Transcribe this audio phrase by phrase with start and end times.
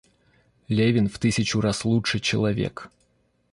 [0.67, 2.89] Левин в тысячу раз лучше человек.